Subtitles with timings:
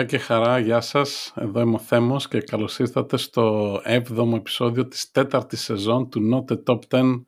[0.00, 1.32] Γεια και χαρά, γεια σας.
[1.36, 6.52] Εδώ είμαι ο Θέμος και καλώς ήρθατε στο 7ο επεισόδιο της τέταρτης σεζόν του Not
[6.52, 7.24] the Top 10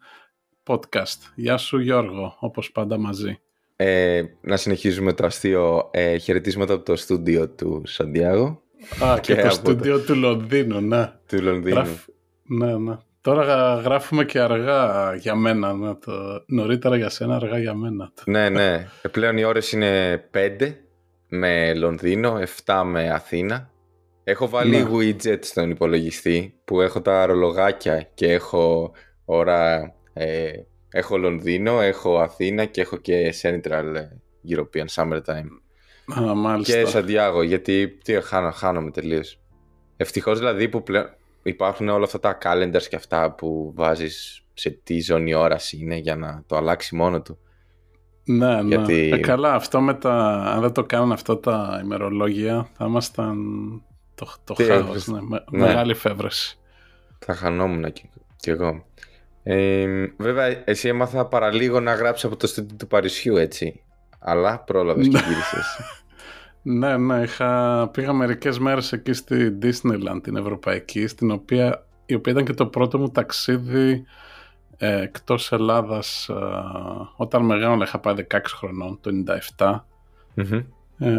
[0.67, 1.19] podcast.
[1.35, 3.39] Γεια σου Γιώργο, όπως πάντα μαζί.
[3.77, 8.63] Ε, να συνεχίζουμε το αστείο ε, χαιρετίσματα από το στούντιο του Σαντιάγο.
[9.05, 11.13] Α, και, το στούντιο του Λονδίνου, ναι.
[11.29, 12.01] Του Λονδίνου.
[12.43, 12.97] Ναι, ναι.
[13.21, 15.73] Τώρα γράφουμε και αργά για μένα.
[15.75, 16.13] Ναι, το...
[16.47, 18.13] Νωρίτερα για σένα, αργά για μένα.
[18.25, 18.89] Ναι, ναι.
[19.03, 20.82] Ε, πλέον οι ώρες είναι 5
[21.35, 23.71] με Λονδίνο, 7 με Αθήνα.
[24.25, 24.89] Έχω βάλει ναι.
[24.93, 28.93] widget στον υπολογιστή που έχω τα ρολογάκια και έχω
[29.25, 29.95] ώρα...
[30.13, 30.51] Ε,
[30.89, 33.85] έχω Λονδίνο, έχω Αθήνα και έχω και Central
[34.49, 35.49] European Summertime.
[36.19, 36.81] Α, μάλιστα.
[36.81, 39.41] Και Σαντιάγο, γιατί τι, χάνω, χάνομαι τελείως.
[39.97, 45.01] Ευτυχώς δηλαδή που πλέον υπάρχουν όλα αυτά τα calendars και αυτά που βάζεις σε τι
[45.01, 47.39] ζώνη ώρας είναι για να το αλλάξει μόνο του.
[48.25, 48.85] Ναι, ναι.
[48.89, 50.15] Ε, καλά, αυτό με τα...
[50.55, 53.37] αν δεν το κάνουν αυτό τα ημερολόγια θα ήμασταν
[54.15, 55.19] το, το χάος, ναι.
[55.21, 55.39] ναι.
[55.51, 56.59] Μεγάλη φεύρεση.
[57.19, 58.85] Θα χανόμουν κι, κι εγώ.
[59.43, 63.83] Ε, βέβαια, εσύ έμαθα παραλίγο να γράψεις από το στούντιο του Παρισιού, έτσι.
[64.19, 65.25] Αλλά πρόλαβες και ναι.
[65.27, 65.79] γύρισες.
[66.63, 67.89] ναι, ναι, είχα...
[67.93, 71.87] πήγα μερικές μέρες εκεί στη Disneyland, την Ευρωπαϊκή, στην οποία...
[72.07, 74.05] η οποία ήταν και το πρώτο μου ταξίδι
[74.85, 76.35] ε, εκτός Ελλάδας ε,
[77.17, 79.11] όταν μεγάλο είχα πάει 16 χρονών το
[79.57, 79.81] 97
[80.99, 81.11] ε,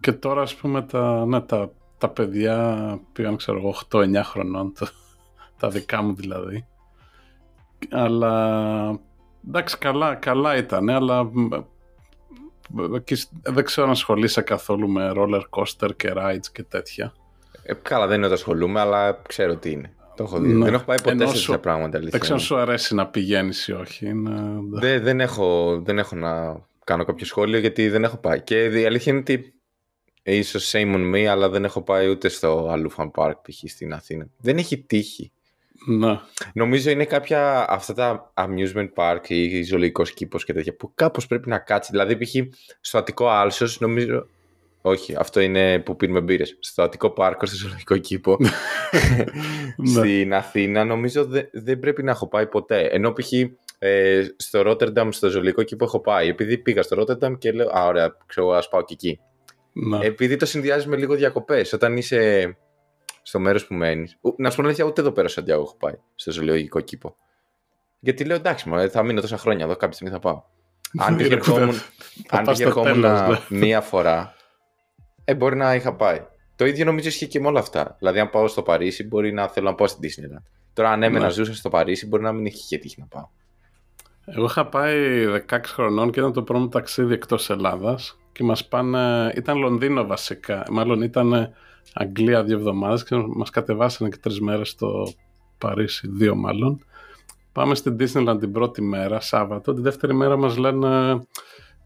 [0.00, 4.88] και τώρα ας πούμε τα, ναι, τα, τα παιδιά πήγαν ξέρω εγώ 8-9 χρονών τα,
[5.58, 6.66] τα δικά μου δηλαδή.
[7.90, 8.98] Αλλά
[9.48, 11.30] εντάξει καλά, καλά ήταν αλλά
[13.42, 17.12] δεν ξέρω αν ασχολείσαι καθόλου με roller coaster και rides και τέτοια.
[17.62, 20.52] Ε, καλά δεν είναι ότι ασχολούμαι αλλά ξέρω τι είναι το έχω δει.
[20.52, 20.64] Ναι.
[20.64, 21.98] Δεν έχω πάει ποτέ σε τέτοια πράγματα.
[21.98, 24.12] Δεν ξέρω αν σου αρέσει να πηγαίνεις ή όχι.
[24.72, 28.40] Δεν, δεν, έχω, δεν έχω να κάνω κάποιο σχόλιο γιατί δεν έχω πάει.
[28.40, 29.54] Και η αλήθεια είναι ότι
[30.22, 33.70] ίσως same on me, αλλά δεν έχω πάει ούτε στο Αλούφαν Park π.χ.
[33.70, 34.26] στην Αθήνα.
[34.38, 35.32] Δεν έχει τύχει.
[35.86, 36.20] Να.
[36.52, 41.48] Νομίζω είναι κάποια αυτά τα amusement park ή ζωολογικό κήπος και τέτοια που κάπως πρέπει
[41.48, 41.90] να κάτσεις.
[41.90, 42.34] Δηλαδή, π.χ.
[42.80, 44.26] στο Αττικό Άλσος, νομίζω
[44.82, 46.56] όχι, αυτό είναι που πίνουμε μπύρες.
[46.60, 48.36] Στο Αττικό Πάρκο, στο Ζωολογικό Κήπο.
[48.40, 48.50] Ναι.
[49.90, 52.80] Στην Αθήνα, νομίζω δεν πρέπει να έχω πάει ποτέ.
[52.80, 53.32] Ενώ π.χ.
[53.78, 56.28] Ε, στο Ρότερνταμ, στο Ζωολογικό Κήπο έχω πάει.
[56.28, 59.20] Επειδή πήγα στο Ρότερνταμ και λέω, Α, ωραία, ξέρω, ας πάω και εκεί.
[59.72, 59.98] Ναι.
[60.02, 61.72] Επειδή το συνδυάζει με λίγο διακοπές.
[61.72, 62.56] Όταν είσαι
[63.22, 64.18] στο μέρος που μένεις.
[64.36, 67.16] Να σου πω αλήθεια, ούτε εδώ πέρα στο Αντιάγο έχω πάει, στο Ζωολογικό Κήπο.
[68.00, 70.42] Γιατί λέω, εντάξει, μα, θα μείνω τόσα χρόνια εδώ, κάποια στιγμή θα πάω.
[70.98, 71.34] αν πήγε
[72.64, 73.04] ερχόμουν
[73.48, 74.34] μία φορά,
[75.30, 76.26] ε, μπορεί να είχα πάει.
[76.56, 77.96] Το ίδιο νομίζω ισχύει και με όλα αυτά.
[77.98, 80.42] Δηλαδή, αν πάω στο Παρίσι, μπορεί να θέλω να πάω στην Disneyland.
[80.72, 81.30] Τώρα, αν έμενα ναι.
[81.30, 83.28] ζούσα στο Παρίσι, μπορεί να μην είχε τύχει να πάω.
[84.24, 89.32] Εγώ είχα πάει 16 χρονών και ήταν το πρώτο ταξίδι εκτός Ελλάδας και μας πάνε.
[89.36, 90.64] ήταν Λονδίνο βασικά.
[90.70, 91.52] Μάλλον ήταν
[91.94, 95.12] Αγγλία δύο εβδομάδες και μας κατεβάσανε και τρεις μέρες στο
[95.58, 96.84] Παρίσι, δύο μάλλον.
[97.52, 99.74] Πάμε στην Disneyland την πρώτη μέρα, Σάββατο.
[99.74, 101.20] Τη δεύτερη μέρα μας λένε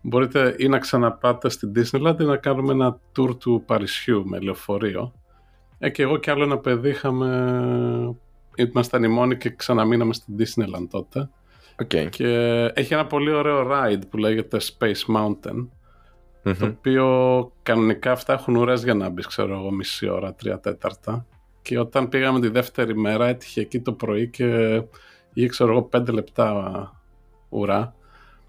[0.04, 5.12] μπορείτε ή να ξαναπάτε στην Disneyland ή να κάνουμε ένα tour του Παρισιού με λεωφορείο.
[5.78, 8.16] Ε, και εγώ και άλλο ένα παιδί είχαμε...
[8.56, 11.28] Ήμασταν οι μόνοι και ξαναμείναμε στην Disneyland τότε.
[11.82, 12.09] Okay.
[12.10, 12.28] Και
[12.75, 15.69] έχει ένα πολύ ωραίο ride που λέγεται Space Mountain.
[16.42, 21.26] Το οποίο κανονικά αυτά έχουν ουρές για να μπεις, ξέρω εγώ, μισή ώρα, τρία τέταρτα.
[21.62, 24.82] Και όταν πήγαμε τη δεύτερη μέρα έτυχε εκεί το πρωί και
[25.32, 27.03] είχε, ξέρω εγώ, πέντε λεπτά
[27.48, 27.94] ουρά.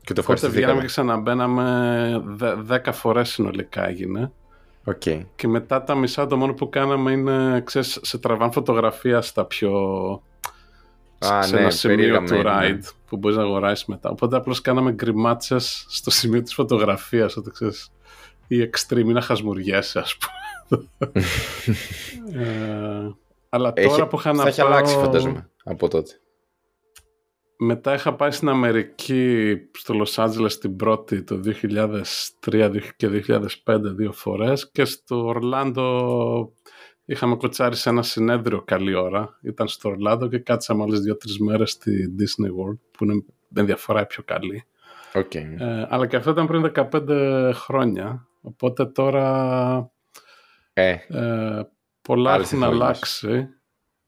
[0.05, 2.23] Και το Οπότε βγαίναμε και ξαναμπαίναμε
[2.57, 4.31] δέκα φορές συνολικά έγινε.
[4.85, 5.21] Okay.
[5.35, 9.71] Και μετά τα μισά το μόνο που κάναμε είναι, ξέρεις, σε τραβάν φωτογραφία στα πιο...
[11.25, 12.79] Α, σε ναι, ένα σημείο του ride ναι.
[13.07, 14.09] που μπορείς να αγοράσεις μετά.
[14.09, 17.91] Οπότε απλώς κάναμε γκριμάτσες στο σημείο της φωτογραφίας, ότι ξέρεις,
[18.47, 20.89] ή extreme, ή να χασμουριέσαι, ας πούμε.
[22.43, 23.11] ε,
[23.49, 26.19] αλλά τώρα Έχει, που είχα να Θα έχει αλλάξει, φαντάζομαι, από τότε.
[27.57, 31.39] Μετά είχα πάει στην Αμερική, στο Λος Άντζελες την πρώτη το
[32.39, 33.23] 2003 και
[33.65, 36.53] 2005 δύο φορές και στο Ορλάντο
[37.05, 39.39] είχαμε κοτσάρει σε ένα συνέδριο καλή ώρα.
[39.41, 44.01] Ήταν στο Ορλάντο και κάτσαμε άλλες δύο-τρεις μέρες στη Disney World που είναι με διαφορά
[44.01, 44.63] η πιο καλή.
[45.13, 45.59] Okay.
[45.59, 48.27] Ε, αλλά και αυτό ήταν πριν 15 χρόνια.
[48.41, 49.91] Οπότε τώρα
[50.73, 51.61] ε, ε,
[52.01, 53.49] πολλά έχουν αλλάξει.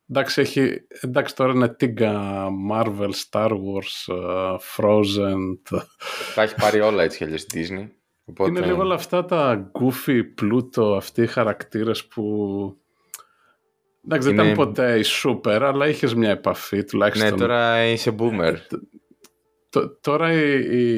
[0.10, 5.80] Εντάξει, έχει, εντάξει τώρα είναι τίγκα Marvel, Star Wars, uh, Frozen.
[6.36, 7.88] Τα έχει πάρει όλα έτσι κι Disney.
[8.26, 8.50] Οπότε...
[8.50, 12.24] Είναι λίγο όλα αυτά τα goofy, πλούτο, αυτοί οι χαρακτήρες που...
[14.06, 14.42] Εντάξει, είναι...
[14.42, 17.30] δεν ήταν ποτέ η super, αλλά είχες μια επαφή τουλάχιστον.
[17.30, 18.56] Ναι, τώρα είσαι boomer.
[20.02, 20.94] τώρα οι, οι,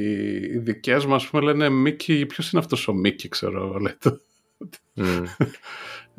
[0.53, 4.21] οι δικές μου, ας πούμε, λένε Mickey, ποιος είναι αυτός ο Mickey, ξέρω, λέτε.
[4.93, 5.23] Μμ.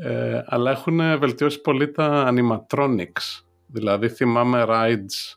[0.03, 3.43] Ε, αλλά έχουν βελτιώσει πολύ τα animatronics.
[3.67, 5.37] Δηλαδή θυμάμαι rides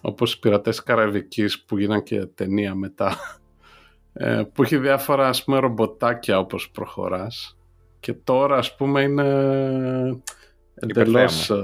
[0.00, 3.16] όπως οι πειρατές Καραϊβικής που γίναν και ταινία μετά
[4.12, 7.58] ε, που έχει διάφορα ας πούμε ρομποτάκια όπως προχωράς
[8.00, 9.22] και τώρα ας πούμε είναι
[10.74, 11.54] εντελώς ε,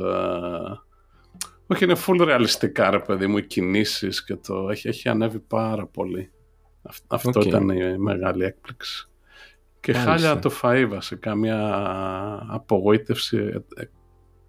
[1.66, 5.86] όχι είναι full ρεαλιστικά ρε παιδί μου οι κινήσεις και το έχει, έχει ανέβει πάρα
[5.86, 6.32] πολύ
[6.82, 7.44] Αυτ- αυτό Οκ.
[7.44, 9.07] ήταν η μεγάλη έκπληξη
[9.80, 10.10] και Μάλιστα.
[10.10, 11.58] χάλια το φαΐ βασικά μια
[12.50, 13.84] απογοήτευση ε, ε,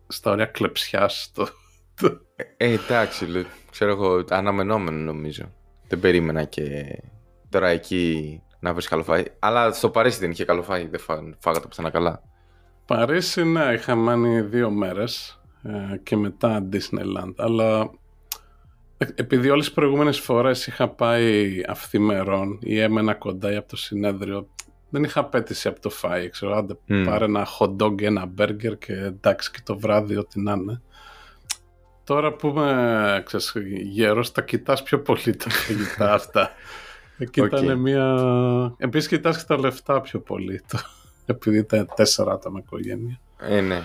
[0.07, 1.47] στα ωραία κλεψιάς το,
[2.01, 5.53] το- Ε, εντάξει, λέ, ξέρω εγώ, αναμενόμενο νομίζω.
[5.87, 6.85] Δεν περίμενα και
[7.49, 9.23] τώρα εκεί να βρεις καλό φάι.
[9.39, 12.21] Αλλά στο Παρίσι δεν είχε καλό φάι, δεν φά, φάγατε πουθενά καλά.
[12.85, 17.89] Παρίσι, ναι, είχα μείνει δύο μέρες ε, και μετά Disneyland, αλλά
[18.97, 23.75] ε, επειδή όλες τις προηγούμενες φορές είχα πάει αυθημερόν ή έμενα κοντά ή από το
[23.77, 24.47] συνέδριο,
[24.89, 27.03] δεν είχα απαίτηση από το φάι, ξέρω, άντε Μμ.
[27.05, 30.81] πάρε ένα hot dog, ένα burger και εντάξει και το βράδυ ό,τι να είναι.
[32.03, 36.51] Τώρα που είμαι ξέρεις, γέρος, τα κοιτάς πιο πολύ τα φαγητά αυτά.
[37.17, 37.51] Εκεί Οκ.
[37.51, 38.15] ήταν μια...
[38.77, 40.79] Επίσης κοιτάς και τα λεφτά πιο πολύ, το...
[41.25, 43.19] επειδή ήταν τέσσερα άτομα οικογένεια.
[43.39, 43.81] Ε, ναι.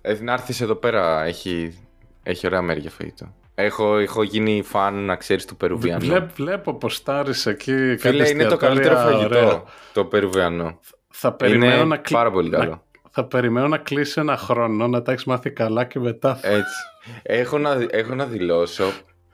[0.00, 1.78] Ε, να έρθεις εδώ πέρα, έχει,
[2.22, 3.34] έχει ωραία μέρη για φαγητό.
[3.60, 6.04] Έχω, έχω γίνει φαν, να ξέρεις, του Περουβιανού.
[6.06, 9.38] Βλέπ, βλέπω ποστάρεις εκεί Φίλε, κάτι είναι το εστιατόρια καλύτερο φαγητό.
[9.46, 9.62] ωραία.
[9.92, 10.80] Το Περουβιανό.
[11.08, 12.14] Θα περιμένω, Είναι να κλει...
[12.16, 12.82] πάρα πολύ να- καλό.
[13.10, 16.48] θα περιμένω να κλείσει ένα χρόνο, να τα έχεις μάθει καλά και μετά θα...
[16.48, 16.74] Έτσι.
[17.22, 18.92] Έχω να, έχω να δηλώσω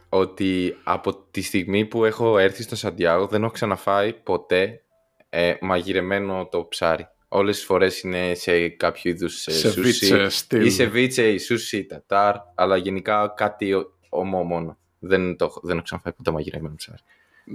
[0.09, 4.81] ότι από τη στιγμή που έχω έρθει στο Σαντιάγο δεν έχω ξαναφάει ποτέ
[5.29, 7.09] ε, μαγειρεμένο το ψάρι.
[7.29, 10.65] Όλες τις φορές είναι σε κάποιο είδους ε, σε σούσι βίτσε στυλ.
[10.67, 14.77] ή σε βίτσε ή σούσι, τατάρ, αλλά γενικά κάτι ο- ομό μόνο.
[14.99, 16.99] Δεν, το, έχω- δεν έχω ξαναφάει ποτέ μαγειρεμένο ψάρι.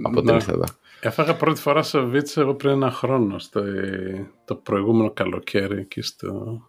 [0.02, 0.18] Από Ναι.
[0.18, 0.64] όταν ήρθα εδώ.
[1.00, 3.62] Έφαγα πρώτη φορά σε βίτσε εγώ πριν ένα χρόνο, στο,
[4.44, 6.60] το προηγούμενο καλοκαίρι εκεί στο...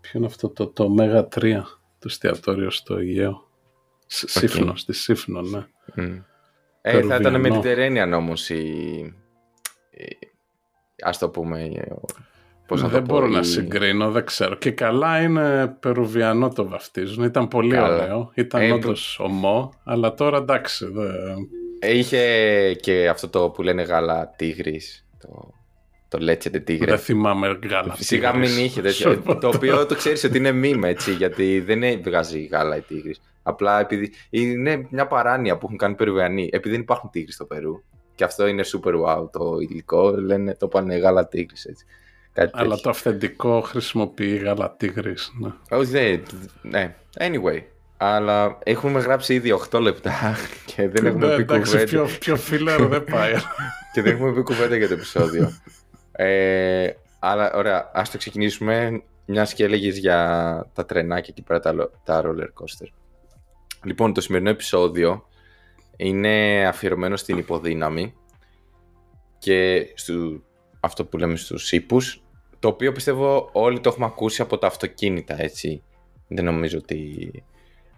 [0.00, 1.60] Ποιο είναι αυτό το, το Μέγα 3,
[1.98, 3.48] το εστιατόριο στο Αιγαίο.
[4.06, 5.66] Σ- Σύφνο, στη Σύφνο, ναι.
[5.94, 6.16] Μμ.
[6.80, 7.60] Ε, θα ήταν Περουβιανό.
[7.62, 8.56] Mediterranean όμως η...
[9.90, 10.18] η-
[11.02, 11.70] Ας το πούμε...
[12.68, 14.54] η- Πώς να δεν το πω, μπορώ να η- συγκρίνω, δεν ξέρω.
[14.54, 17.24] Και καλά είναι περουβιανό το βαφτίζουν.
[17.24, 17.94] Ήταν πολύ Καλά.
[18.04, 18.30] ωραίο.
[18.34, 20.86] Ήταν Ε, όντως ομό, αλλά τώρα εντάξει.
[20.92, 21.10] Δεν...
[21.80, 25.52] Ε, Είχε και αυτό το που λένε γάλα τίγρης, το,
[26.08, 26.90] το λέτσετε τίγρε.
[26.90, 27.94] Δεν θυμάμαι γάλα.
[27.94, 28.56] Φυσικά τίγρης.
[28.56, 29.12] μην είχε τέτοιο.
[29.12, 32.76] Σου πω το οποίο το ξέρεις ότι είναι meme έτσι, γιατί δεν ε- βγάζει γάλα
[32.76, 33.20] η τίγρης.
[33.42, 36.48] Απλά επειδή είναι μια παράνοια που έχουν κάνει Περουβιανοί.
[36.52, 37.82] Επειδή δεν υπάρχουν τίγρης στο Περού.
[38.14, 40.10] Και αυτό είναι super wow το υλικό.
[40.10, 41.84] Λένε το πάνε γάλα τίγρης έτσι.
[42.38, 42.82] Κάτι Αλλά τέτοιο.
[42.82, 45.32] το αυθεντικό χρησιμοποιεί γάλα τίγρης.
[45.40, 45.50] Ναι.
[45.70, 46.22] Όχι, δεν.
[46.62, 46.94] Ναι.
[47.18, 47.62] Anyway.
[47.96, 50.36] Αλλά έχουμε γράψει ήδη 8 λεπτά
[50.74, 51.90] και δεν έχουμε Ναι, πει εντάξει, κουβέντα.
[51.90, 53.32] πιο, πιο φίλερο δεν πάει.
[53.92, 55.52] και δεν έχουμε πει κουβέντα για το επεισόδιο.
[56.12, 60.16] ε, αλλά ωραία, ας το ξεκινήσουμε μια και έλεγες για
[60.74, 62.86] τα τρενάκια και πέρα τα, λο- τα roller coaster.
[63.84, 65.28] Λοιπόν, το σημερινό επεισόδιο
[65.96, 68.14] είναι αφιερωμένο στην υποδύναμη
[69.38, 70.12] και στο,
[70.80, 72.22] αυτό που λέμε στους ύπους,
[72.58, 75.82] το οποίο πιστεύω όλοι το έχουμε ακούσει από τα αυτοκίνητα, έτσι.
[76.28, 77.30] Δεν νομίζω ότι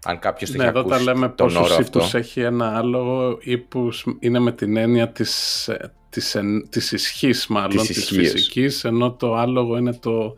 [0.05, 1.99] αν κάποιος το ναι, έχει εδώ τα ακούσει λέμε τον όρο πόσους αυτό.
[1.99, 3.38] ύπους έχει ένα άλογο.
[3.40, 8.31] Ύπους είναι με την έννοια της, ε, της, εν- της ισχύς μάλλον, Της της, ισχύας.
[8.31, 10.35] φυσικής, ενώ το άλογο είναι το,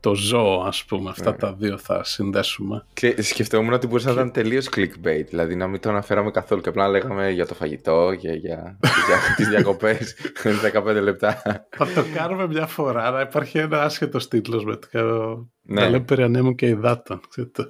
[0.00, 1.10] το ζώο, ας πούμε.
[1.10, 1.36] Αυτά Ναι.
[1.36, 2.84] τα δύο θα συνδέσουμε.
[2.92, 5.24] Και σκεφτόμουν ότι μπορούσε να ήταν τελείως clickbait.
[5.28, 8.78] Δηλαδή να μην το αναφέραμε καθόλου και απλά να λέγαμε για το φαγητό, για, για,
[8.82, 10.16] για τις διακοπές.
[10.74, 11.42] 15 λεπτά.
[11.76, 14.98] Θα το κάνουμε μια φορά, να υπάρχει ένα άσχετος τίτλος με το.
[15.62, 15.80] Ναι.
[15.80, 17.20] Τα λέμε περί ανέμου και υδάτων.
[17.28, 17.64] ξέρετε.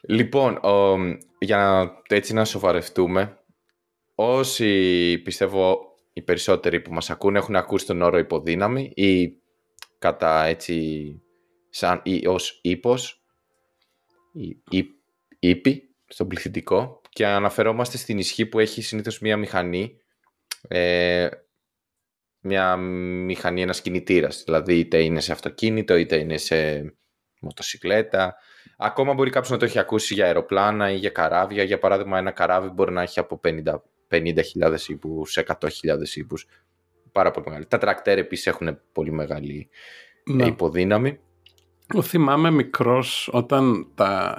[0.00, 0.96] Λοιπόν, ο,
[1.38, 3.38] για να, έτσι να σοβαρευτούμε,
[4.14, 5.78] όσοι πιστεύω
[6.12, 9.40] οι περισσότεροι που μας ακούνε έχουν ακούσει τον όρο υποδύναμη ή
[10.02, 11.22] κατά έτσι
[11.70, 13.24] σαν ή ως ύπος
[14.32, 15.00] ή ή-
[15.38, 19.96] ύπη στον πληθυντικό και αναφερόμαστε στην ισχύ που έχει συνήθως μία μηχανή
[20.68, 21.28] ε,
[22.40, 26.84] μια μηχανή, ένας κινητήρας δηλαδή είτε είναι σε αυτοκίνητο είτε είναι σε
[27.40, 28.36] μοτοσυκλέτα
[28.84, 31.62] Ακόμα μπορεί κάποιος να το έχει ακούσει για αεροπλάνα ή για καράβια.
[31.62, 35.68] Για παράδειγμα, ένα καράβι μπορεί να έχει από 50 50.000 ύπους σε 100.000
[36.14, 36.46] ύπους.
[37.12, 37.66] Πάρα πολύ μεγάλη.
[37.66, 39.68] Τα τρακτέρ επίσης έχουν πολύ μεγάλη
[40.24, 40.46] ε, Ναι.
[40.46, 41.18] υποδύναμη.
[41.92, 44.36] Εγώ θυμάμαι μικρός όταν τα,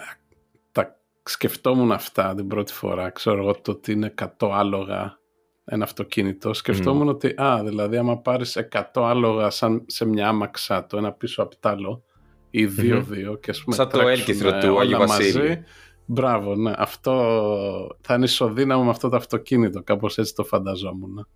[0.72, 3.10] τα σκεφτόμουν αυτά την πρώτη φορά.
[3.10, 5.20] Ξέρω εγώ το ότι είναι 100 άλογα
[5.66, 6.54] ένα αυτοκίνητο.
[6.54, 11.42] Σκεφτόμουν ότι, α, δηλαδή άμα πάρεις 100 άλογα σαν σε μια άμαξα το ένα πίσω
[11.44, 12.04] από το άλλο
[12.50, 15.48] ή δύο-δύο και ας πούμε Σαν το τρέξουν, έλκυθρο ε, του όλα Άγιου Βασίλειου.
[15.48, 15.64] μαζί.
[16.06, 16.74] Μπράβο, ναι.
[16.76, 17.12] Αυτό
[18.02, 19.84] θα είναι ισοδύναμο με αυτό το αυτοκίνητο.
[19.84, 21.28] Κάπως έτσι το φανταζόμουν.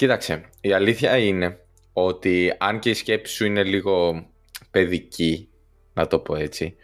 [0.00, 1.58] Κοίταξε, η αλήθεια είναι
[1.92, 4.26] ότι αν και η σκέψη σου είναι λίγο
[4.70, 5.48] παιδική,
[5.92, 6.76] να το πω έτσι,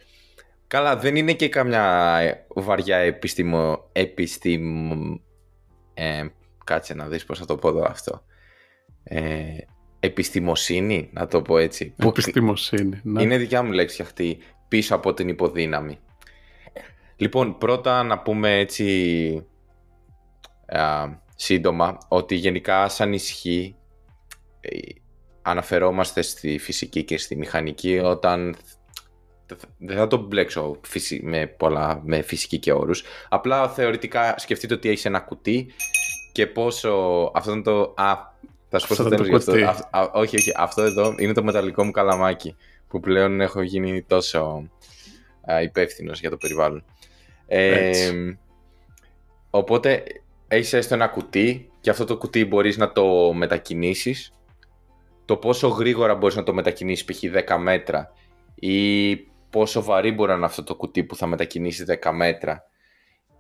[0.67, 3.89] καλά δεν είναι και καμιά βαριά επιστημο...
[3.93, 4.91] επιστημ...
[5.95, 6.27] Ε,
[6.65, 8.23] κάτσε να δεις πώς θα το πω εδώ αυτό.
[9.03, 9.57] Ε,
[10.01, 11.95] επιστημοσύνη, να το πω έτσι.
[11.97, 13.23] Επιστημοσύνη, ναι.
[13.23, 15.99] Είναι δικιά μου λέξη αυτή, πίσω από την υποδύναμη.
[17.17, 19.47] Λοιπόν, πρώτα να πούμε έτσι
[20.67, 23.77] α, σύντομα ότι γενικά σαν ισχύ
[24.61, 24.69] ε,
[25.43, 28.57] αναφερόμαστε στη φυσική και στη μηχανική όταν
[29.79, 30.81] δεν θα το μπλέξω
[31.23, 35.73] με, πολλά, με φυσική και όρους απλά θεωρητικά σκεφτείτε ότι έχεις ένα κουτί
[36.33, 36.91] και πόσο
[37.35, 37.95] αυτό είναι το...
[37.97, 38.35] Α,
[38.69, 39.53] θα σου πω στο τέλος αυτό.
[40.13, 42.57] όχι, όχι, αυτό εδώ είναι το μεταλλικό μου καλαμάκι
[42.89, 44.71] που πλέον έχω γίνει τόσο
[45.63, 46.85] υπεύθυνος για το περιβάλλον.
[47.47, 48.13] Ε,
[49.51, 50.03] οπότε
[50.49, 54.33] έχεις έστω ένα κουτί και αυτό το κουτί μπορείς να το μετακινήσεις.
[55.25, 57.19] Το πόσο γρήγορα μπορείς να το μετακινήσεις π.χ.
[57.49, 58.13] 10 μέτρα
[58.55, 59.17] ή
[59.51, 62.65] πόσο βαρύ μπορεί να είναι αυτό το κουτί που θα μετακινήσει 10 μέτρα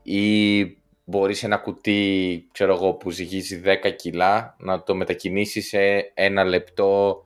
[0.02, 0.64] ή
[1.04, 7.20] μπορείς ένα κουτί ξέρω εγώ, που ζυγίζει 10 κιλά να το μετακινήσεις σε ένα λεπτό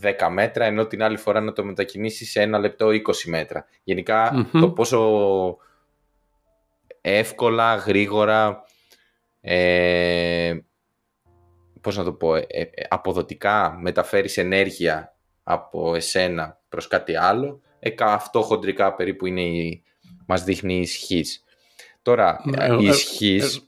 [0.00, 3.66] 10 μέτρα ενώ την άλλη φορά να το μετακινήσεις σε ένα λεπτό 20 μέτρα.
[4.52, 5.56] το πόσο
[7.00, 8.64] εύκολα, γρήγορα,
[9.44, 10.58] ε,
[11.80, 17.90] πώς να το πω, ε, ε, αποδοτικά μεταφέρεις ενέργεια από εσένα προς κάτι άλλο, ε,
[17.98, 19.82] αυτό χοντρικά περίπου είναι η,
[20.26, 21.44] μας δείχνει η ισχύς.
[22.02, 23.66] Τώρα, ναι, η ισχύς...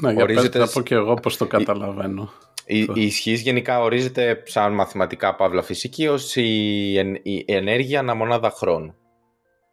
[0.00, 0.58] Ναι, ορίζεται...
[0.58, 2.30] να πω και εγώ πώς το καταλαβαίνω.
[2.66, 8.94] Η, η ισχύς γενικά ορίζεται σαν μαθηματικά παύλα φυσική ως η, η ενέργεια αναμονάδα χρόνου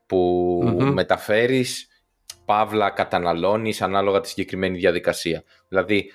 [0.06, 1.87] που mm μεταφέρεις
[2.48, 5.44] παύλα καταναλώνεις ανάλογα τη συγκεκριμένη διαδικασία.
[5.68, 6.12] Δηλαδή,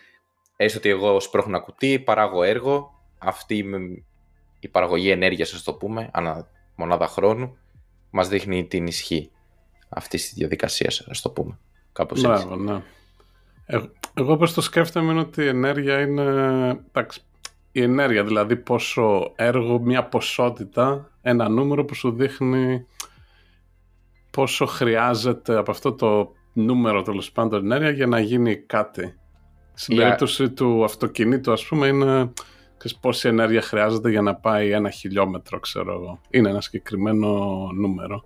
[0.57, 3.65] έστω ότι εγώ σπρώχνω ένα κουτί, παράγω έργο, αυτή
[4.61, 7.57] η παραγωγή ενέργειας, ας το πούμε, ανά μονάδα χρόνου,
[8.11, 9.31] μας δείχνει την ισχύ
[9.89, 11.59] αυτής της διαδικασίας, ας το πούμε.
[11.93, 12.47] Κάπως έτσι.
[12.57, 12.83] ναι.
[13.67, 13.81] Ε,
[14.15, 16.23] εγώ πώς το σκέφτομαι είναι ότι η ενέργεια είναι...
[16.89, 17.21] Εντάξει,
[17.73, 22.87] η ενέργεια, δηλαδή πόσο έργο, μια ποσότητα, ένα νούμερο που σου δείχνει
[24.33, 29.15] πόσο χρειάζεται από αυτό το νούμερο τέλος πάντων ενέργεια για να γίνει κάτι.
[29.75, 32.33] Στην περίπτωση του αυτοκινήτου, ας πούμε, είναι
[33.01, 36.21] πόση ενέργεια χρειάζεται για να πάει ένα χιλιόμετρο, ξέρω εγώ.
[36.31, 37.29] Είναι ένα συγκεκριμένο
[37.75, 38.25] νούμερο.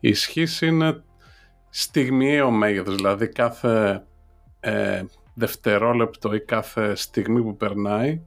[0.00, 1.02] Η ισχύς είναι
[1.68, 4.04] στιγμιαίο μέγεθος, δηλαδή κάθε
[4.60, 5.02] ε,
[5.34, 8.20] δευτερόλεπτο ή κάθε στιγμή που περνάει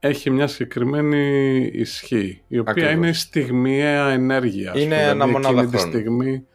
[0.00, 4.72] έχει μια συγκεκριμένη ισχύ, η οποία είναι στιγμιαία ενέργεια.
[4.76, 6.46] Είναι ένα δηλαδή, μονάδα τη στιγμή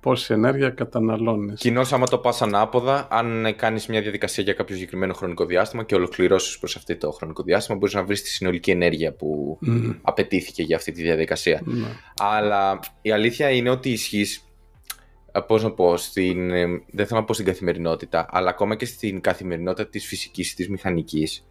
[0.00, 1.60] πόση ενέργεια καταναλώνεις.
[1.60, 5.94] Κοινώς, άμα το πας ανάποδα, αν κάνεις μια διαδικασία για κάποιο συγκεκριμένο χρονικό διάστημα και
[5.94, 9.58] ολοκληρώσεις προς αυτό το χρονικό διάστημα, μπορείς να βρεις τη συνολική ενέργεια που
[10.02, 11.60] απαιτήθηκε για αυτή τη διαδικασία.
[11.64, 11.86] Ναι.
[12.18, 14.46] Αλλά η αλήθεια είναι ότι η ισχύς
[15.32, 18.86] ε, Πώς να πω, στην, ε, δεν θέλω να πω στην καθημερινότητα, αλλά ακόμα και
[18.86, 21.46] στην καθημερινότητα της φυσικής ή της μηχανικής,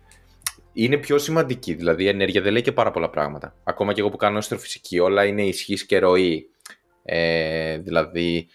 [0.74, 1.74] είναι πιο σημαντική.
[1.74, 3.56] Δηλαδή, η ενέργεια δεν λέει και πάρα πολλά πράγματα.
[3.64, 6.50] Ακόμα και εγώ που κάνω αστροφυσική, όλα είναι ισχύς και ροή.
[7.04, 8.48] Ε, δηλαδή,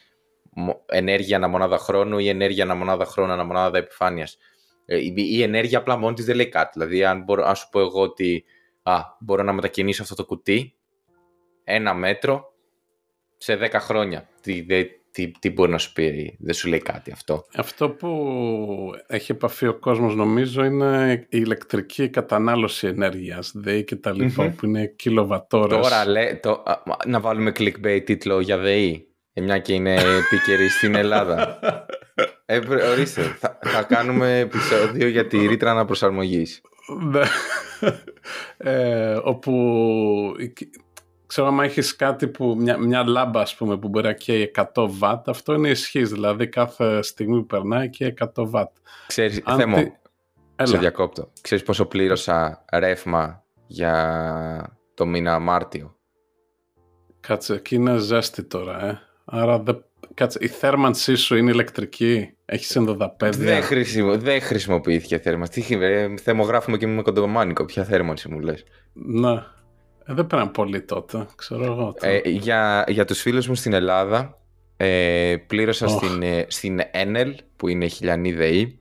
[0.87, 4.39] ενέργεια ανά μονάδα χρόνου ή ενέργεια ανά μονάδα χρόνου, ανά μονάδα επιφάνειας.
[4.87, 6.71] Ε, η ενέργεια απλά μόνη της δεν λέει κάτι.
[6.73, 8.45] Δηλαδή, αν, μπορώ, αν σου πω εγώ ότι
[8.83, 10.75] α, μπορώ να μετακινήσω αυτό το κουτί
[11.65, 12.53] ένα μέτρο
[13.37, 14.29] σε 10 χρόνια.
[14.41, 14.67] Τι,
[15.17, 17.45] τι, τι μπορεί να σου πει, δεν σου λέει κάτι αυτό.
[17.55, 18.11] Αυτό που
[19.07, 24.67] έχει επαφή ο κόσμος νομίζω είναι η ηλεκτρική κατανάλωση ενέργειας, ΔΕΗ και τα λοιπα που
[24.67, 25.79] είναι κιλοβατόρες.
[25.79, 26.63] Τώρα λέ, το,
[27.07, 31.59] να βάλουμε clickbait τίτλο για ΔΕΗ, ε, μια και είναι επίκαιρη στην Ελλάδα.
[32.49, 32.59] Ε,
[32.91, 36.61] ορίστε, θα, θα κάνουμε επεισόδιο για τη ρήτρα αναπροσαρμογής.
[37.11, 37.21] Ναι.
[38.57, 39.53] ε, όπου
[41.27, 44.65] ξέρω αν έχεις κάτι που, μια, μια λάμπα ας πούμε που μπορεί να καίει 100
[45.01, 48.65] W, αυτό είναι ισχύς, δηλαδή κάθε στιγμή που περνάει και 100 W.
[49.07, 49.99] Ξέρεις, αν Θέμο,
[50.63, 51.33] σε διακόπτω.
[51.41, 55.97] Ξέρεις πόσο πλήρωσα ρεύμα για το μήνα Μάρτιο;
[57.21, 59.01] Κάτσε, εκεί είναι ζέστη τώρα, ε.
[59.25, 59.73] Άρα δε...
[60.15, 64.19] Κάτσε, η θέρμανσή σου είναι ηλεκτρική, έχεις ενδοδαπέδια; Δεν, χρησιμο...
[64.19, 65.61] δεν χρησιμοποιήθηκε θέρμανση.
[65.61, 67.65] Τι, ε, θερμογράφουμε και με κοντομάνικο.
[67.65, 69.43] Ποια θέρμανση μου λες; Ναι.
[70.07, 71.95] Ε, δεν πέραν πολύ τότε, ξέρω εγώ.
[72.01, 74.39] Ε, για, για τους φίλους μου στην Ελλάδα,
[74.77, 78.79] ε, πλήρωσα στην, ε, στην Enel, που είναι χιλιανή ΔΕΗ,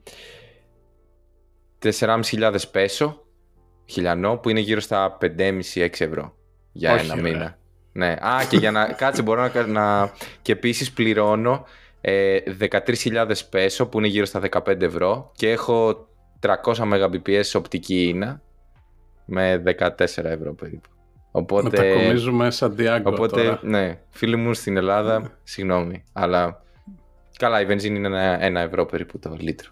[1.78, 3.24] 4.500 πέσο,
[3.86, 5.60] χιλιανό, που είναι γύρω στα 5,5-6
[5.98, 6.36] ευρώ
[6.72, 7.20] για ένα ρε.
[7.20, 7.58] μήνα.
[7.92, 8.06] Ναι.
[8.06, 9.66] Α, και για να κάτσε μπορώ να...
[9.66, 11.64] να και επίσης πληρώνω
[12.00, 16.08] ε, 13.000 πέσο, που είναι γύρω στα 15 ευρώ, και έχω
[16.40, 18.42] 300 Mbps οπτική ίνα,
[19.24, 20.88] με 14 ευρώ περίπου.
[21.36, 23.60] Οπότε, Μετακομίζουμε σαν Diago Οπότε, τώρα.
[23.62, 26.62] ναι, φίλοι μου στην Ελλάδα, συγγνώμη, αλλά
[27.38, 29.70] καλά η βενζίνη είναι ένα, ένα ευρώ περίπου το λίτρο.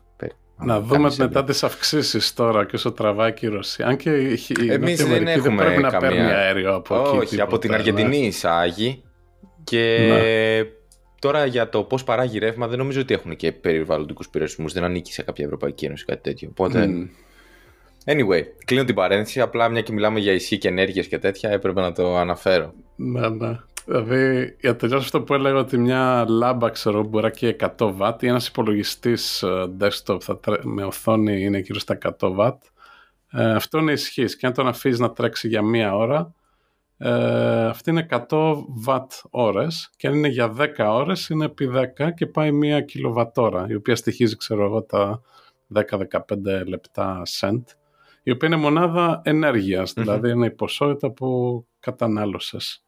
[0.56, 3.87] Να δούμε μετά τις αυξήσεις τώρα και όσο τραβάει και η Ρωσία.
[3.87, 5.90] Αν και η Εμείς δεν, έχουμε δεν πρέπει καμία...
[5.90, 7.40] να παίρνει αέριο από Όχι, εκεί.
[7.40, 8.26] από την Αργεντινή ναι.
[8.26, 9.02] εισάγει
[9.64, 10.71] και ναι.
[11.18, 14.73] τώρα για το πώς παράγει ρεύμα δεν νομίζω ότι έχουν και περιβαλλοντικούς περιορισμούς.
[14.73, 16.49] Δεν ανήκει σε κάποια Ευρωπαϊκή Ένωση κάτι τέτοιο.
[16.50, 16.87] Οπότε.
[16.88, 17.09] Mm.
[18.04, 19.40] Anyway, κλείνω την παρένθεση.
[19.40, 22.73] Απλά μια και μιλάμε για ισχύ και ενέργειες και τέτοια, έπρεπε να το αναφέρω.
[22.96, 23.58] Ναι, ναι.
[23.87, 28.26] Δηλαδή, για τελειώσω αυτό που έλεγα ότι μια λάμπα, ξέρω, μπορεί και 100 W ή
[28.26, 32.52] ένας υπολογιστής ε, desktop θα με οθόνη είναι γύρω στα 100 W.
[33.30, 36.34] Ε, αυτό είναι ισχύς και αν τον αφήσεις να τρέξει για μία ώρα,
[36.99, 38.18] ε, αυτή είναι 100
[38.87, 38.99] W
[39.30, 43.75] ώρες και αν είναι για 10 ώρες είναι επί 10 και πάει μία κιλοβατόρα, η
[43.75, 45.23] οποία στοιχίζει, ξέρω εγώ, τα
[45.75, 47.62] 10-15 λεπτά cent,
[48.26, 49.22] η οποία είναι μονάδα
[49.94, 52.84] δηλαδή είναι η ποσότητα που κατανάλωσες.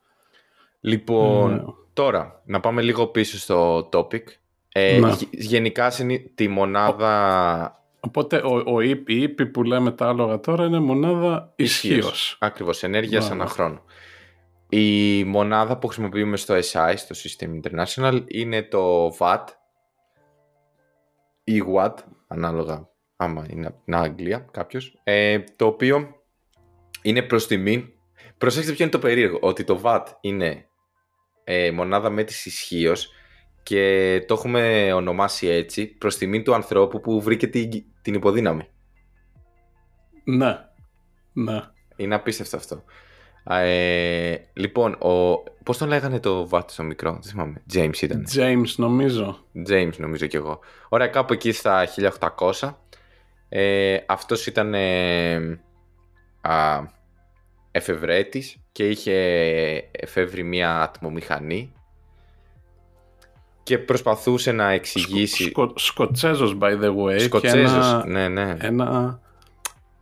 [0.81, 1.63] Λοιπόν, ναι.
[1.93, 4.23] τώρα να πάμε λίγο πίσω στο topic.
[4.73, 5.13] Ε, ναι.
[5.31, 5.93] Γενικά
[6.35, 7.81] τη μονάδα...
[8.01, 12.37] Οπότε ο, ο, η ύπη που λέμε τα άλογα τώρα είναι μονάδα ισχύως.
[12.41, 13.35] Ακριβώς, ενέργειας ναι.
[13.35, 13.83] ανά χρόνο.
[14.69, 19.45] Η μονάδα που χρησιμοποιούμε στο SI, στο System International, είναι το Watt
[21.45, 21.95] ή Watt,
[22.27, 26.09] ανάλογα άμα είναι από την Αγγλία κάποιος, ε, το οποίο
[27.03, 27.95] είναι προς τιμή.
[28.39, 30.69] Προσέξτε ποιο είναι το περίεργο, ότι το Watt είναι
[31.45, 33.11] ε, μονάδα μέτρησης ισχύως
[33.63, 38.69] και το έχουμε ονομάσει έτσι προς τιμή του ανθρώπου που βρήκε την, την υποδύναμη.
[40.25, 40.59] Ναι,
[41.33, 41.61] ναι.
[41.97, 42.85] Είναι απίστευτο αυτό.
[43.49, 47.63] Ε, λοιπόν, ο, πώς τον λέγανε το βάτι στο μικρό, δεν θυμάμαι.
[47.75, 48.27] James ήταν.
[48.35, 49.39] James νομίζω.
[49.69, 50.61] James νομίζω κι εγώ.
[50.89, 51.89] Ωραία, κάπου εκεί στα
[52.19, 52.75] 1800.
[53.49, 55.35] Ε, αυτός ήταν ε,
[56.41, 56.83] α,
[57.71, 59.15] εφευρέτης και είχε
[59.91, 61.73] εφεύρει μια ατμομηχανή
[63.63, 65.45] και προσπαθούσε να εξηγήσει...
[65.45, 67.21] Σκο, Σκοτσέζος, by the way.
[67.21, 68.57] Σκοτσέζος, ένα, ναι, ναι.
[68.61, 69.21] Ένα,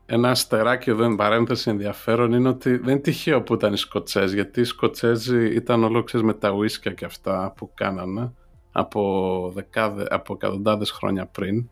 [0.07, 4.35] ένα αστεράκι εδώ, εν παρένθεση ενδιαφέρον, είναι ότι δεν είναι τυχαίο που ήταν οι Σκοτσέζοι,
[4.35, 8.33] γιατί οι Σκοτσέζοι ήταν όλο με τα ουίσκια και αυτά που κάνανε
[8.73, 11.69] από, δεκάδε, από εκατοντάδες χρόνια πριν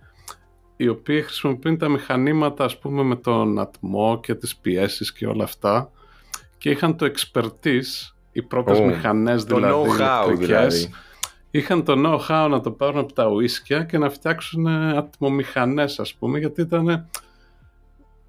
[0.82, 5.44] οι οποίοι χρησιμοποιούν τα μηχανήματα ας πούμε με τον ατμό και τις πιέσεις και όλα
[5.44, 5.90] αυτά
[6.58, 10.90] και είχαν το expertise, οι πρώτες oh, μηχανές δηλαδή, το know-how δηλαδή.
[11.50, 16.38] είχαν το know-how να το πάρουν από τα ουίσκια και να φτιάξουν ατμομηχανές ας πούμε
[16.38, 17.08] γιατί ήταν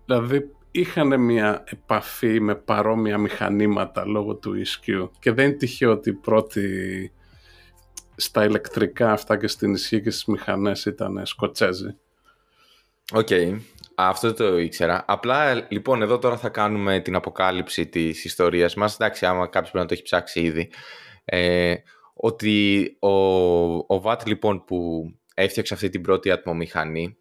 [0.05, 6.09] δηλαδή είχαν μια επαφή με παρόμοια μηχανήματα λόγω του ουίσκιου και δεν είναι τυχαίο ότι
[6.09, 7.11] οι πρώτοι
[8.15, 11.97] στα ηλεκτρικά αυτά και στην ισχύ και στις μηχανές ήταν Σκοτσέζοι.
[13.15, 13.27] OK.
[13.29, 13.57] Okay.
[13.95, 15.03] Αυτό το ήξερα.
[15.07, 18.93] Απλά λοιπόν εδώ τώρα θα κάνουμε την αποκάλυψη της ιστορίας μας.
[18.93, 20.71] Εντάξει, άμα κάποιος πρέπει να το έχει ψάξει ήδη.
[21.25, 21.75] Ε,
[22.13, 23.09] ότι ο,
[23.95, 27.17] ο Βάτ λοιπόν που έφτιαξε αυτή την πρώτη ατμομηχανή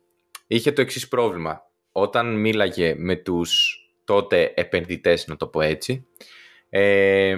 [0.47, 1.63] είχε το εξής πρόβλημα.
[1.93, 6.07] Όταν μίλαγε με τους τότε επενδυτές, να το πω έτσι,
[6.69, 7.37] ε,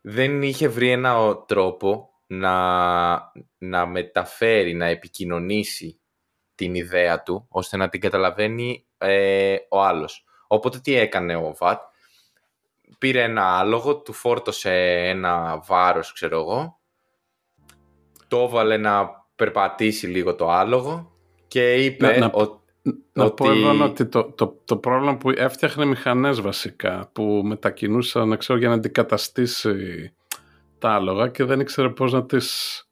[0.00, 5.99] δεν είχε βρει ένα τρόπο να, να μεταφέρει, να επικοινωνήσει
[6.60, 10.24] την ιδέα του, ώστε να την καταλαβαίνει ε, ο άλλος.
[10.46, 11.80] Οπότε τι έκανε ο Βατ,
[12.98, 14.72] πήρε ένα άλογο, του φόρτωσε
[15.08, 16.78] ένα βάρος, ξέρω εγώ,
[18.28, 21.12] το έβαλε να περπατήσει λίγο το άλογο
[21.48, 22.58] και είπε να, ότι...
[23.12, 28.58] Να πω εδώ ότι το, το, το πρόβλημα που έφτιαχνε μηχανές βασικά που μετακινούσαν ξέρω,
[28.58, 30.12] για να αντικαταστήσει
[30.78, 32.84] τα άλογα και δεν ήξερε πώς να τις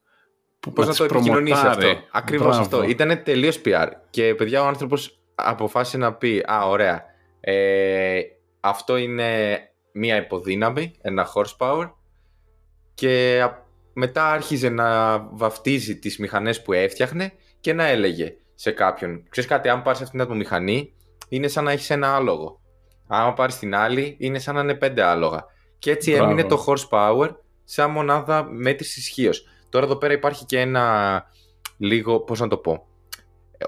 [0.74, 1.88] Πώς να, το επικοινωνήσει αυτό.
[2.12, 2.82] Ακριβώς αυτό.
[2.82, 3.88] Ήταν τελείως PR.
[4.10, 7.04] Και παιδιά, ο άνθρωπος αποφάσισε να πει: Α, ωραία.
[7.40, 8.20] Ε,
[8.60, 9.58] αυτό είναι
[9.92, 11.90] μία υποδύναμη, ένα horsepower.
[12.94, 13.44] Και
[13.92, 19.68] μετά άρχιζε να βαφτίζει τις μηχανές που έφτιαχνε και να έλεγε σε κάποιον ξέρεις κάτι,
[19.68, 20.92] αν πάρεις αυτήν την μηχανή
[21.28, 22.60] είναι σαν να έχεις ένα άλογο.
[23.06, 25.44] Αν πάρεις την άλλη είναι σαν να είναι πέντε άλογα.
[25.78, 26.30] Και έτσι Μπράβο.
[26.30, 27.28] έμεινε το horsepower
[27.64, 29.30] σαν μονάδα μέτρησης ισχύω.
[29.68, 31.24] Τώρα εδώ πέρα υπάρχει και ένα
[31.76, 32.86] λίγο, πώς να το πω,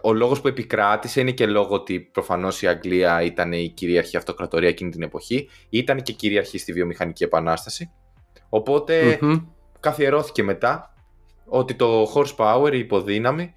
[0.02, 4.68] ο λόγος που επικράτησε είναι και λόγω ότι προφανώς η Αγγλία ήταν η κυρίαρχη αυτοκρατορία
[4.68, 7.90] εκείνη την εποχή, ήταν και κυρίαρχη στη βιομηχανική επανάσταση,
[9.80, 10.94] καθιερώθηκε μετά
[11.44, 13.54] ότι το horsepower, η υποδύναμη,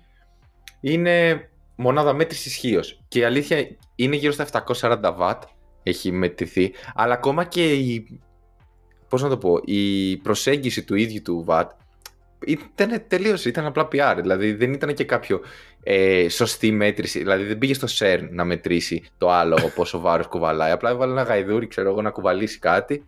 [0.82, 3.02] είναι μονάδα μέτρησης ισχύως.
[3.08, 5.34] Και η αλήθεια είναι γύρω στα 740 W,
[5.84, 8.20] έχει μετρηθεί, αλλά ακόμα και η,
[9.10, 11.68] πώς να το πω, η προσέγγιση του ίδιου του watt
[12.48, 14.18] ήταν τελείως, ήταν απλά PR.
[14.22, 15.42] Δηλαδή δεν ήταν και κάποιο
[15.84, 17.20] ε, σωστή μέτρηση.
[17.20, 20.72] Δηλαδή δεν πήγε στο CERN να μετρήσει το άλογο πόσο βάρος κουβαλάει.
[20.72, 23.06] Απλά έβαλε ένα γαϊδούρι, ξέρω εγώ, να κουβαλήσει κάτι.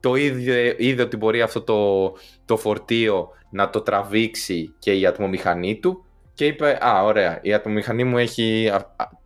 [0.00, 2.12] Το είδε, είδε ότι μπορεί αυτό το,
[2.44, 8.04] το φορτίο να το τραβήξει και η ατμομηχανή του και είπε «Α, ωραία, η ατμομηχανή
[8.04, 8.70] μου έχει...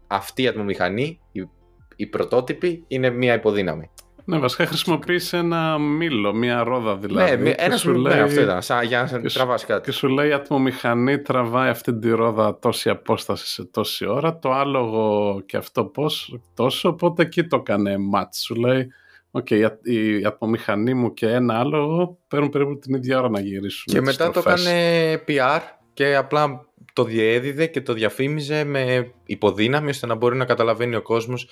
[0.07, 1.49] αυτή η ατμομηχανή, η,
[1.97, 3.91] η πρωτότυπη, είναι μία ιπποδύναμη».
[4.25, 7.43] Ναι, βασικά χρησιμοποιήσει ένα μύλο, μία ρόδα δηλαδή.
[7.43, 9.91] Ναι, ένας σου λέει, ναι, αυτό ήταν, σαν, για να τραβάς κάτι.
[9.91, 14.53] Και σου λέει η ατμομηχανή τραβάει αυτή τη ρόδα τόση απόσταση σε τόση ώρα, το
[14.53, 18.43] άλογο και αυτό πώς, τόσο, οπότε εκεί το έκανε μάτς.
[18.43, 18.93] Σου λέει,
[19.35, 23.41] OK, okay, η, η ατμομηχανή μου και ένα άλογο παίρνουν περίπου την ίδια ώρα να
[23.41, 23.95] γυρίσουν.
[23.95, 25.61] Και μετά το έκανε PR
[25.93, 31.03] και απλά το διέδιδε και το διαφήμιζε με υποδύναμη ώστε να μπορεί να καταλαβαίνει ο
[31.03, 31.49] κόσμος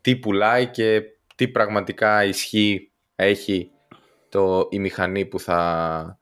[0.00, 1.02] τι πουλάει και
[1.36, 3.70] τι πραγματικά ισχύει έχει
[4.28, 6.18] το, η μηχανή που θα,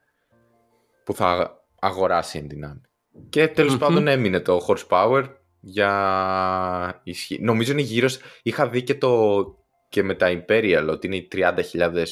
[1.05, 2.81] που θα αγοράσει εν δυνάμει.
[3.29, 5.25] Και τελος πάντων έμεινε το horsepower
[5.61, 7.39] για ισχύ.
[7.41, 8.09] Νομίζω είναι γύρω...
[8.43, 9.45] Είχα δει και, το,
[9.89, 12.05] και με τα Imperial ότι είναι 30.000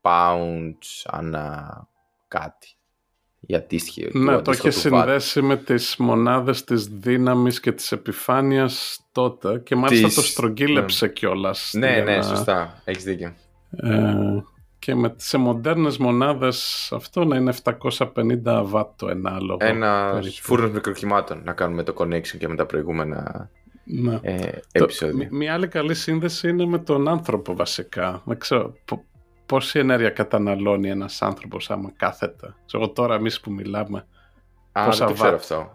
[0.00, 1.88] pounds ανά
[2.28, 2.77] κάτι.
[3.40, 4.08] Η αντίστοιχη.
[4.12, 10.06] Ναι, το έχει συνδέσει με τις μονάδες της δύναμης και της επιφάνειας τότε και μάλιστα
[10.06, 10.16] της...
[10.16, 11.12] το στρογγύλεψε ναι.
[11.12, 11.70] κιόλας.
[11.74, 12.82] Ναι, ναι, σωστά.
[12.84, 13.32] Έχεις δίκιο.
[13.70, 14.42] Ε,
[14.78, 19.56] και με, σε μοντέρνες μονάδες αυτό να είναι 750 βάτ το ένα άλλο.
[19.60, 23.50] Ένα φούρνος μικροκυμάτων να κάνουμε το connection και με τα προηγούμενα
[23.84, 24.18] ναι.
[24.22, 25.28] ε, επεισόδια.
[25.30, 28.22] μια άλλη καλή σύνδεση είναι με τον άνθρωπο βασικά.
[28.24, 28.74] Δεν ξέρω,
[29.48, 32.54] πόση ενέργεια καταναλώνει ένας άνθρωπος άμα κάθεται.
[32.74, 34.06] Εγώ τώρα εμείς που μιλάμε.
[34.72, 35.70] Α, πόσα δεν το ξέρω αυτό.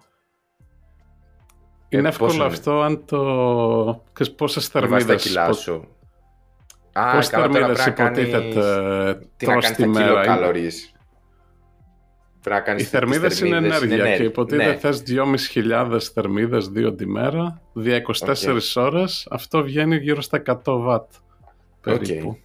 [1.89, 4.03] Είναι ε, εύκολο αυτό αν το...
[4.35, 5.23] Πόσες θερμίδες...
[5.23, 5.87] κιλά σου.
[6.93, 10.51] Α, Πόσες θερμίδες υποτίθεται τρως τη μέρα.
[12.77, 14.77] Οι θερμίδες είναι ενέργεια είναι και υποτίθεται ναι.
[14.77, 15.03] θες
[15.53, 18.59] 2.500 θερμίδες δύο τη μέρα, δια 24 okay.
[18.75, 21.11] ώρες, αυτό βγαίνει γύρω στα 100 βατ
[21.81, 22.37] περίπου.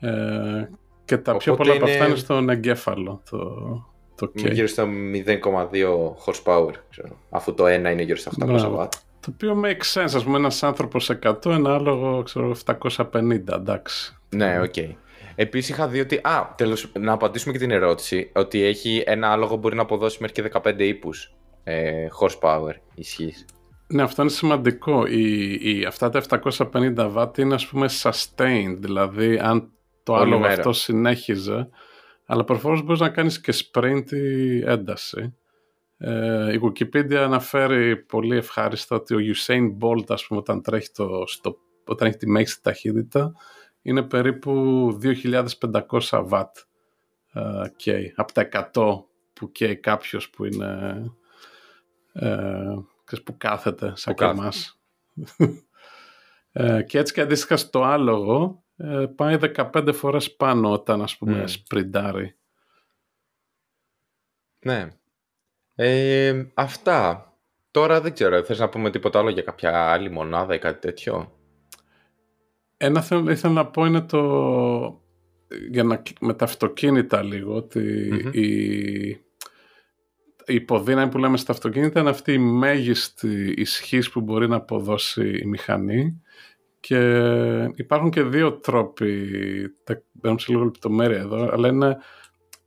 [0.00, 0.68] Ε,
[1.04, 3.22] και τα πιο πολλά από αυτά είναι στον εγκέφαλο.
[3.30, 4.88] Το, το Γύρω στα
[5.26, 5.34] 0,2
[6.24, 8.88] horsepower, ξέρω, αφού το ένα είναι γύρω στα 800 watt.
[9.20, 14.16] Το οποίο make sense, ας πούμε ένας άνθρωπος 100, ένα άλογο ξέρω, 750, εντάξει.
[14.28, 14.72] Ναι, OK.
[14.76, 14.94] Okay.
[15.34, 19.56] Επίσης είχα δει ότι, α, τέλος, να απαντήσουμε και την ερώτηση, ότι έχει ένα άλογο
[19.56, 23.44] μπορεί να αποδώσει μέχρι και 15 ίππους ε, horsepower ισχύς.
[23.86, 25.06] Ναι, αυτό είναι σημαντικό.
[25.06, 26.22] Η, η, αυτά τα
[26.72, 29.70] 750 watt είναι ας πούμε sustained, δηλαδή αν
[30.04, 31.68] το άλλο αυτό συνέχιζε.
[32.26, 35.34] Αλλά προφανώς μπορείς να κάνεις και sprint η ένταση.
[35.98, 41.26] Ε, η Wikipedia αναφέρει πολύ ευχάριστα ότι ο Usain Bolt, ας πούμε, όταν, τρέχει το,
[41.26, 43.32] στο, όταν έχει τη μέγιστη ταχύτητα,
[43.82, 44.52] είναι περίπου
[45.02, 46.50] 2.500 watt
[47.32, 48.12] ε, καίει.
[48.16, 51.02] Από τα 100 που καίει κάποιος που είναι...
[52.12, 52.74] Ε,
[53.24, 54.80] που κάθεται σαν και εμάς.
[56.52, 61.42] ε, και έτσι και αντίστοιχα στο άλογο ε, πάει 15 φορές πάνω όταν ας πούμε
[61.42, 61.48] mm.
[61.48, 62.36] σπριντάρει.
[64.58, 64.88] Ναι.
[65.74, 67.28] Ε, αυτά.
[67.70, 71.32] Τώρα δεν ξέρω, θες να πούμε τίποτα άλλο για κάποια άλλη μονάδα ή κάτι τέτοιο;
[72.76, 75.02] Ένα θέλω, ήθελα να πω είναι το...
[75.70, 77.80] Για να, με τα αυτοκίνητα λίγο, ότι
[78.32, 79.08] η,
[80.46, 85.38] η υποδύναμη που λέμε στα αυτοκίνητα είναι αυτή η μέγιστη ισχύς που μπορεί να αποδώσει
[85.38, 86.22] η μηχανή
[86.86, 89.30] και υπάρχουν και δύο τρόποι,
[90.12, 91.96] μπαίνουμε σε λίγο λεπτομέρεια εδώ, αλλά είναι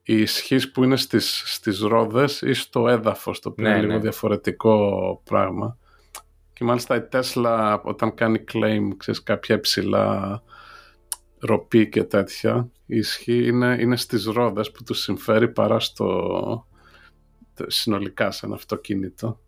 [0.03, 3.93] η ισχύς που είναι στις, στις ρόδες ή στο έδαφος, το οποίο ναι, είναι λίγο
[3.93, 3.99] ναι.
[3.99, 5.77] διαφορετικό πράγμα.
[6.53, 10.41] Και μάλιστα η Tesla όταν κάνει claim, ξέρεις, κάποια υψηλά
[11.39, 16.67] ροπή και τέτοια, η ισχύ είναι, είναι στις ρόδες που τους συμφέρει παρά στο
[17.67, 19.39] συνολικά σε ένα αυτοκίνητο.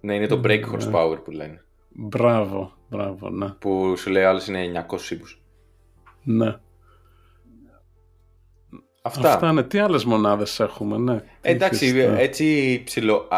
[0.00, 0.76] Ναι, είναι το brake ναι.
[0.76, 1.64] horsepower που λένε.
[1.88, 3.48] Μπράβο, μπράβο, ναι.
[3.48, 5.42] Που σου λέει άλλος είναι 900 ύπους.
[6.22, 6.56] Ναι.
[9.02, 9.32] Αυτά.
[9.32, 9.62] Αυτά ναι.
[9.62, 11.22] Τι άλλες μονάδες έχουμε, ναι.
[11.40, 12.20] Εντάξει, ναι.
[12.20, 13.28] έτσι ψηλό...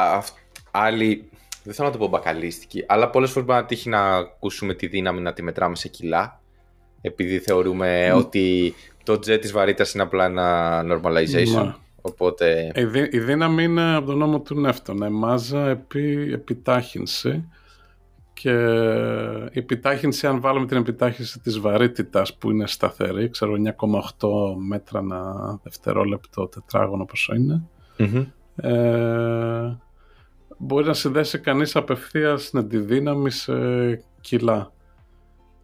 [0.71, 1.29] άλλοι,
[1.63, 4.87] δεν θέλω να το πω μπακαλίστικη, αλλά πολλές φορές μπορεί να τύχει να ακούσουμε τη
[4.87, 6.41] δύναμη να τη μετράμε σε κιλά,
[7.01, 11.65] επειδή θεωρούμε ότι το jet της βαρύτητας είναι απλά ένα normalization.
[11.65, 11.75] Ναι.
[12.01, 12.73] Οπότε...
[13.11, 15.11] Η, δύναμη είναι από τον νόμο του Νεύτωνα.
[15.11, 17.49] μάζα επί επιτάχυνση
[18.35, 18.51] και
[19.53, 23.53] η επιτάχυνση, αν βάλουμε την επιτάχυνση της βαρύτητας που είναι σταθερή, ξέρω
[24.19, 24.29] 9,8
[24.67, 27.33] μέτρα ένα δευτερόλεπτο τετράγωνο πόσο
[28.57, 29.79] ε,
[30.59, 33.55] μπορεί να συνδέσει κανείς απευθείας με τη δύναμη σε
[34.21, 34.73] κιλα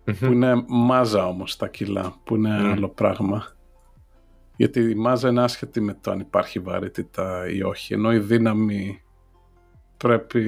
[0.04, 3.46] που είναι μάζα όμως τα κιλά, που είναι άλλο πράγμα.
[4.56, 7.94] Γιατί η μάζα είναι άσχετη με το αν υπάρχει βαρύτητα ή όχι.
[7.94, 9.02] Ενώ η δύναμη
[10.00, 10.40] πρέπει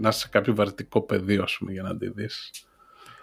[0.00, 2.50] να είσαι σε κάποιο βαρυτικό πεδίο, ας πούμε, για να τη δεις.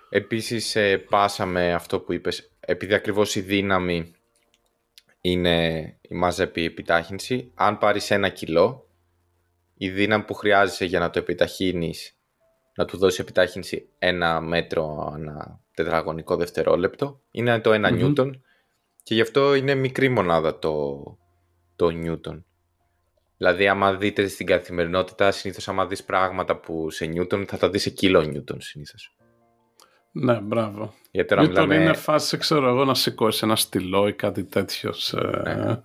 [0.10, 2.52] Επίσης, ε, πάσαμε αυτό που είπες.
[2.60, 4.14] Επειδή ακριβώς η δύναμη
[5.22, 8.88] είναι η μάζα επί επιτάχυνση, αν πάρεις ένα κιλό,
[9.78, 12.18] η δύναμη που χρειάζεσαι για να το επιταχύνεις,
[12.76, 18.42] να του δώσεις επιτάχυνση ένα μέτρο ανά τετραγωνικό δευτερόλεπτο, είναι το ένα νιούτον
[19.04, 21.04] και γι' αυτό είναι μικρή μονάδα το,
[21.76, 22.46] το νιούτον.
[23.38, 27.82] Δηλαδή, άμα δείτε στην καθημερινότητα, συνήθως άμα δεις πράγματα που σε νιούτον, θα τα δεις
[27.82, 29.16] σε κιλό νιούτον συνήθως.
[30.12, 30.94] Ναι, μπράβο.
[31.12, 31.76] Γιατί τώρα μιλάμε...
[31.76, 34.94] είναι φάση, ξέρω εγώ, να σηκώσει ένα στυλό ή κάτι τέτοιο.
[34.94, 35.18] Σε...
[35.44, 35.82] Ναι.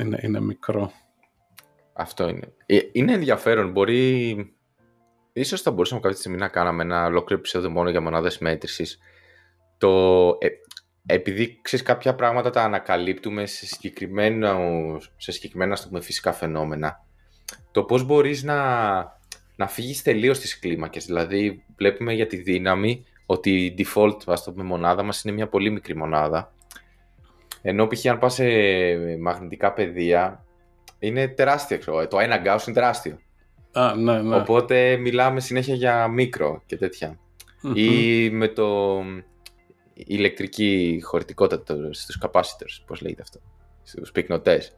[0.00, 0.92] Είναι, είναι μικρό.
[1.92, 2.52] Αυτό είναι.
[2.66, 3.70] Ε, είναι ενδιαφέρον.
[3.70, 4.54] Μπορεί...
[5.32, 8.98] Ίσως θα μπορούσαμε κάποια στιγμή να κάναμε ένα ολόκληρο επεισόδιο μόνο για μονάδες μέτρησης.
[9.78, 10.26] Το...
[10.40, 10.48] Ε,
[11.06, 14.58] επειδή ξέρεις κάποια πράγματα τα ανακαλύπτουμε σε, συγκεκριμένα,
[15.16, 17.04] σε συγκεκριμένα πούμε, φυσικά φαινόμενα.
[17.70, 18.58] Το πώς μπορείς να,
[19.56, 21.04] να φύγεις τελείως στις κλίμακες.
[21.04, 25.48] Δηλαδή βλέπουμε για τη δύναμη ότι η default ας το πούμε, μονάδα μας είναι μια
[25.48, 26.52] πολύ μικρή μονάδα.
[27.62, 28.06] Ενώ π.χ.
[28.06, 28.44] αν πας σε
[29.20, 30.44] μαγνητικά πεδία
[30.98, 31.78] είναι τεράστια.
[31.78, 32.06] Ξέρω.
[32.08, 33.18] Το ένα γκάους είναι τεράστιο.
[33.72, 34.36] Α, ναι, ναι.
[34.36, 37.18] Οπότε μιλάμε συνέχεια για μικρό και τέτοια
[37.74, 39.00] Ή με το
[39.94, 43.40] ηλεκτρική χωρητικότητα στους capacitors, πώς λέγεται αυτό,
[43.82, 44.74] στους πυκνοτές.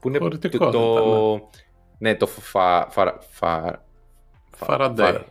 [0.00, 1.48] Που είναι το, το,
[1.98, 2.14] ναι.
[2.14, 3.82] το φα, φα, φα,
[4.56, 5.24] Φαραντέ.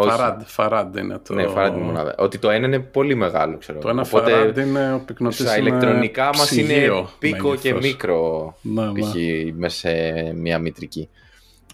[0.00, 1.34] Φαράντ, φαράντ είναι το...
[1.34, 2.14] Ναι, φαράντ είναι μονάδα.
[2.18, 3.78] Ότι το ένα είναι πολύ μεγάλο, ξέρω.
[3.78, 8.86] Το ένα Οπότε, φαράντ είναι ο πυκνοτής Στα ηλεκτρονικά μας είναι πίκο και μικρό, ναι,
[8.86, 9.00] ναι.
[9.00, 9.14] π.χ.
[9.54, 11.08] μέσα σε μια μητρική.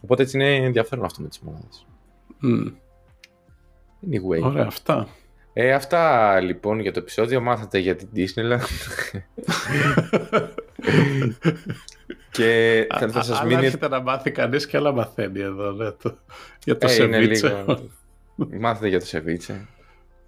[0.03, 1.87] Οπότε έτσι είναι ενδιαφέρον αυτό με τις μονάδες.
[2.43, 2.73] Mm.
[4.11, 4.43] Anyway.
[4.43, 5.09] Ωραία, αυτά.
[5.57, 7.41] Ε, αυτά λοιπόν για το επεισόδιο.
[7.41, 8.61] Μάθατε για την Disneyland.
[12.31, 13.65] και θα, θα σας μείνει...
[13.65, 15.71] έρχεται να μάθει κανείς και άλλα μαθαίνει εδώ.
[15.71, 16.19] Ναι, το...
[16.65, 17.65] Για το ε, σεβίτσε.
[18.37, 19.69] Μάθετε για το σεβίτσε.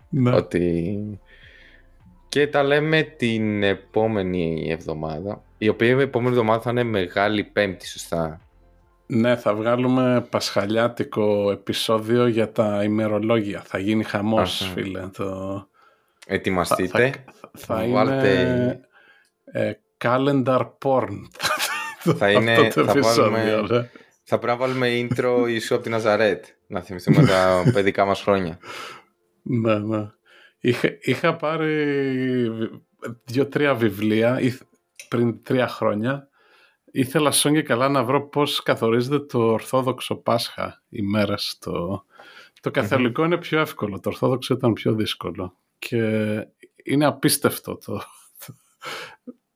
[0.09, 0.35] Ναι.
[0.35, 1.21] Ότι...
[2.29, 5.43] Και τα λέμε την επόμενη εβδομάδα.
[5.59, 8.41] Η οποία η επόμενη εβδομάδα θα είναι Μεγάλη Πέμπτη, σωστά;
[9.07, 13.61] Ναι, θα βγάλουμε πασχαλιάτικο επεισόδιο για τα ημερολόγια.
[13.61, 15.09] Θα γίνει χαμός, φίλε.
[15.16, 15.69] Το...
[16.27, 17.25] Ετοιμαστείτε.
[17.35, 18.81] Θα, θα, είναι
[19.45, 19.73] ε,
[20.05, 21.21] calendar porn.
[22.16, 22.71] θα είναι...
[22.71, 23.90] θα, βάλουμε, ναι.
[24.23, 26.45] θα πρέπει να βάλουμε intro Ιησού από τη Ναζαρέτ.
[26.66, 28.59] Να θυμηθούμε τα παιδικά μας χρόνια.
[29.42, 30.11] Ναι, ναι.
[30.61, 32.49] Είχα, είχα πάρει
[33.25, 34.40] δύο-τρία βιβλία
[35.09, 36.29] πριν τρία χρόνια
[36.97, 41.57] ήθελα σόν και καλά να βρω πώς καθορίζεται το Ορθόδοξο Πάσχα οι μέρες.
[41.61, 42.05] Το,
[42.61, 45.57] το καθολικο είναι πιο εύκολο, το Ορθόδοξο ήταν πιο δύσκολο.
[45.79, 45.99] Και
[46.85, 48.03] είναι απίστευτο το,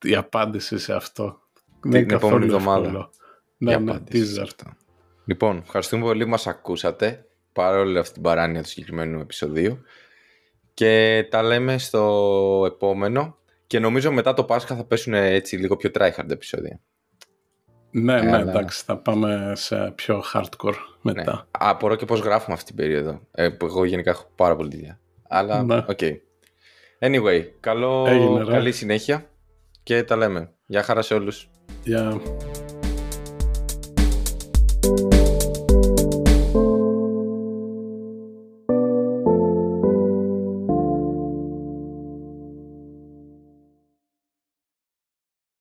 [0.02, 1.40] η απάντηση σε αυτό.
[1.80, 3.10] Την επόμενη εβδομάδα.
[3.56, 3.92] Ναι, ναι,
[4.42, 4.64] αυτό.
[5.24, 9.82] Λοιπόν, ευχαριστούμε πολύ που μας ακούσατε παρόλη αυτή την παράνοια του συγκεκριμένου επεισοδίου
[10.74, 15.90] και τα λέμε στο επόμενο και νομίζω μετά το Πάσχα θα πέσουν έτσι λίγο πιο
[15.94, 16.80] tryhard επεισόδια.
[17.90, 21.32] Ναι, ναι, εντάξει, θα πάμε σε πιο hardcore μετά.
[21.32, 21.40] Ναι.
[21.50, 24.98] Απορώ και πώς γράφουμε αυτή την περίοδο, ε, που εγώ γενικά έχω πάρα πολύ δουλειά.
[25.28, 25.76] Αλλά, ναι.
[25.76, 25.98] OK.
[26.00, 26.12] Okay.
[26.98, 28.06] Anyway, καλό,
[28.48, 29.30] καλή συνέχεια
[29.82, 30.52] και τα λέμε.
[30.66, 31.50] Γεια χαρά σε όλους.
[31.84, 32.20] Γεια.